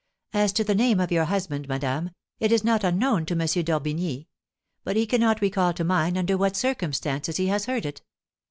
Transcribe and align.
As 0.33 0.51
to 0.53 0.63
the 0.63 0.73
name 0.73 0.99
of 0.99 1.11
your 1.11 1.25
husband, 1.25 1.67
madame, 1.67 2.09
it 2.39 2.51
is 2.51 2.63
not 2.63 2.83
unknown 2.83 3.23
to 3.27 3.35
M. 3.35 3.45
d'Orbigny; 3.63 4.29
but 4.83 4.95
he 4.95 5.05
cannot 5.05 5.41
recall 5.41 5.73
to 5.73 5.83
mind 5.83 6.17
under 6.17 6.39
what 6.39 6.55
circumstances 6.55 7.37
he 7.37 7.45
has 7.49 7.67
heard 7.67 7.85
it. 7.85 8.01